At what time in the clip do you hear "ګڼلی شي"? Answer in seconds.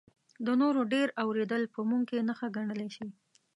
2.55-3.07